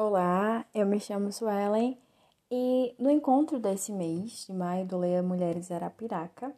[0.00, 1.98] Olá, eu me chamo Suelen
[2.48, 6.54] e no encontro desse mês de maio do Leia Mulheres Arapiraca,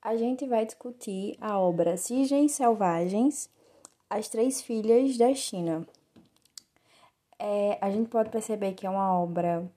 [0.00, 3.50] a gente vai discutir a obra Cisnes Selvagens,
[4.08, 5.84] As Três Filhas da China.
[7.40, 9.68] É, a gente pode perceber que é uma obra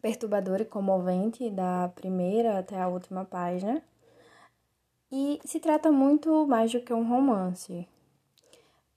[0.00, 3.82] perturbadora e comovente, da primeira até a última página,
[5.10, 7.88] e se trata muito mais do que um romance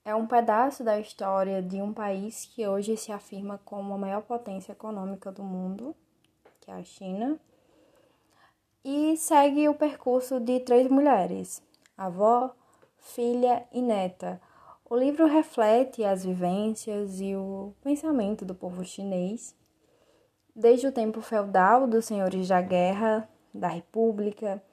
[0.07, 4.21] é um pedaço da história de um país que hoje se afirma como a maior
[4.21, 5.93] potência econômica do mundo,
[6.61, 7.37] que é a China,
[8.85, 11.61] e segue o percurso de três mulheres:
[11.97, 12.55] avó,
[12.97, 14.39] filha e neta.
[14.89, 19.53] O livro reflete as vivências e o pensamento do povo chinês,
[20.55, 24.63] desde o tempo feudal dos senhores da guerra, da república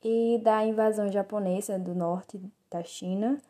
[0.00, 2.40] e da invasão japonesa do norte
[2.70, 3.42] da China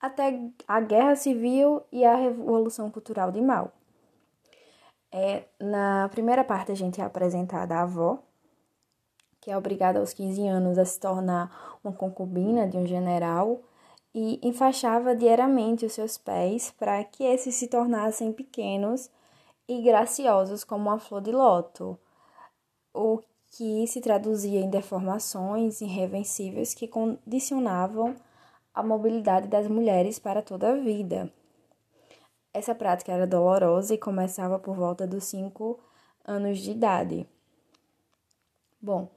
[0.00, 3.72] até a Guerra Civil e a Revolução Cultural de Mao.
[5.10, 8.18] É, na primeira parte, a gente é apresentada a avó,
[9.40, 13.60] que é obrigada aos 15 anos a se tornar uma concubina de um general
[14.14, 19.10] e enfaixava diariamente os seus pés para que esses se tornassem pequenos
[19.66, 21.98] e graciosos como uma flor de loto,
[22.92, 28.14] o que se traduzia em deformações irreversíveis que condicionavam
[28.78, 31.32] a mobilidade das mulheres para toda a vida.
[32.54, 35.80] Essa prática era dolorosa e começava por volta dos 5
[36.24, 37.28] anos de idade.
[38.80, 39.08] Bom,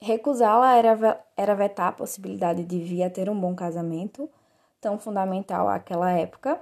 [0.00, 4.28] recusá-la era, era vetar a possibilidade de vir a ter um bom casamento,
[4.80, 6.60] tão fundamental àquela época,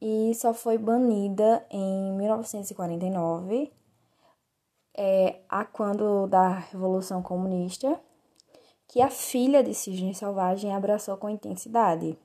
[0.00, 3.70] e só foi banida em 1949,
[4.96, 8.00] é, a quando da Revolução Comunista,
[8.90, 12.18] que a filha de Cisne Selvagem abraçou com intensidade.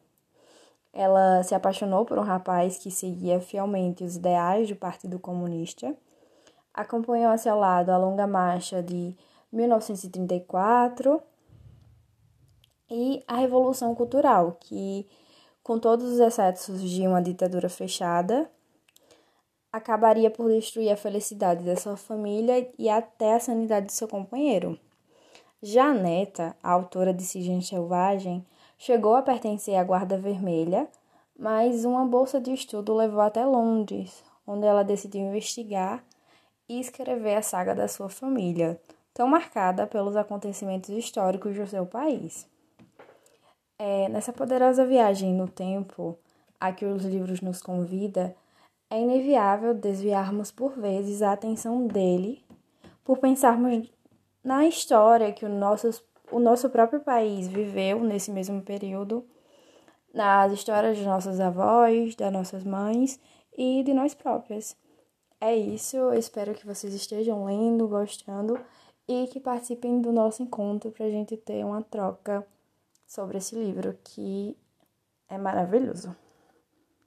[0.92, 5.96] Ela se apaixonou por um rapaz que seguia fielmente os ideais do Partido Comunista,
[6.74, 9.16] acompanhou a seu lado a longa marcha de
[9.52, 11.22] 1934
[12.90, 15.08] e a Revolução Cultural, que,
[15.62, 18.50] com todos os excessos de uma ditadura fechada,
[19.72, 24.80] acabaria por destruir a felicidade da sua família e até a sanidade de seu companheiro.
[25.68, 28.46] Já Neta, a autora de Cisne Selvagem,
[28.78, 30.88] chegou a pertencer à Guarda Vermelha,
[31.36, 36.04] mas uma bolsa de estudo levou até Londres, onde ela decidiu investigar
[36.70, 38.80] e escrever a saga da sua família,
[39.12, 42.48] tão marcada pelos acontecimentos históricos do seu país.
[43.80, 46.16] É, nessa poderosa viagem no tempo
[46.60, 48.36] a que os livros nos convida,
[48.88, 52.46] é inevitável desviarmos por vezes a atenção dele
[53.04, 53.90] por pensarmos
[54.46, 55.90] na história que o nosso,
[56.32, 59.26] o nosso próprio país viveu nesse mesmo período,
[60.14, 63.20] nas histórias de nossos avós, das nossas mães
[63.58, 64.78] e de nós próprias.
[65.42, 68.60] É isso, eu espero que vocês estejam lendo, gostando
[69.08, 72.46] e que participem do nosso encontro para a gente ter uma troca
[73.08, 74.56] sobre esse livro que
[75.28, 76.16] é maravilhoso.